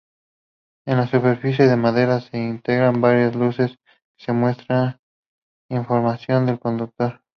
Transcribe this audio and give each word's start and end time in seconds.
En 0.87 0.97
la 0.97 1.05
superficie 1.05 1.67
de 1.67 1.75
madera 1.77 2.19
se 2.21 2.35
integran 2.35 3.01
varias 3.01 3.35
luces 3.35 3.77
que 4.17 4.31
muestran 4.33 4.99
información 5.69 6.49
al 6.49 6.59
conductor. 6.59 7.21